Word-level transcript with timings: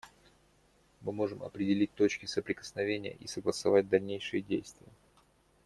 Мы 1.01 1.11
можем 1.11 1.43
определить 1.43 1.93
точки 1.93 2.25
соприкосновения 2.25 3.11
и 3.13 3.27
согласовать 3.27 3.87
дальнейшие 3.87 4.41
действия. 4.41 4.89